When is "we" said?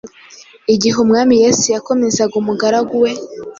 3.03-3.11